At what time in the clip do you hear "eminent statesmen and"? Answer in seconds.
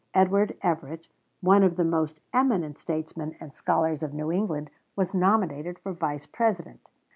2.33-3.53